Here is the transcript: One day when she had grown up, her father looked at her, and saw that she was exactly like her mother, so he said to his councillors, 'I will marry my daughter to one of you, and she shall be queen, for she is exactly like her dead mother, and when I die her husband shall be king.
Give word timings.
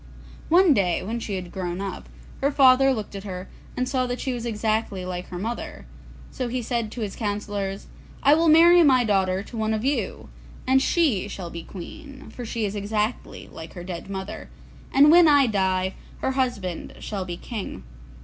One 0.49 0.73
day 0.73 1.03
when 1.03 1.19
she 1.19 1.35
had 1.35 1.51
grown 1.51 1.79
up, 1.79 2.09
her 2.41 2.51
father 2.51 2.91
looked 2.91 3.13
at 3.15 3.23
her, 3.23 3.47
and 3.77 3.87
saw 3.87 4.07
that 4.07 4.19
she 4.19 4.33
was 4.33 4.47
exactly 4.47 5.05
like 5.05 5.27
her 5.27 5.37
mother, 5.37 5.85
so 6.31 6.47
he 6.47 6.63
said 6.63 6.91
to 6.93 7.01
his 7.01 7.15
councillors, 7.15 7.85
'I 8.23 8.33
will 8.33 8.47
marry 8.49 8.81
my 8.81 9.03
daughter 9.03 9.43
to 9.43 9.55
one 9.57 9.75
of 9.75 9.85
you, 9.85 10.29
and 10.65 10.81
she 10.81 11.27
shall 11.27 11.51
be 11.51 11.61
queen, 11.61 12.31
for 12.31 12.45
she 12.45 12.65
is 12.65 12.73
exactly 12.73 13.47
like 13.51 13.73
her 13.73 13.83
dead 13.83 14.09
mother, 14.09 14.49
and 14.91 15.11
when 15.11 15.27
I 15.27 15.45
die 15.45 15.93
her 16.21 16.31
husband 16.31 16.95
shall 16.99 17.23
be 17.23 17.37
king. 17.37 17.83